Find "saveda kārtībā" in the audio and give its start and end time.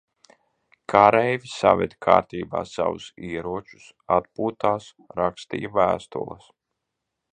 1.55-2.61